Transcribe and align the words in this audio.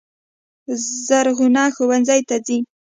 زرغونه 1.05 1.63
ښوونځي 1.75 2.21
ته 2.29 2.35
ځي. 2.45 2.57